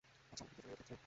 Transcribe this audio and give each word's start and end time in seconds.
আচ্ছা, 0.31 0.43
আমাদের 0.45 0.57
দুজনের 0.59 0.75
ক্ষেত্রেই। 0.77 0.97